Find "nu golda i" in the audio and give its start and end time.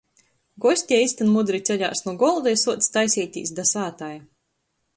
2.07-2.59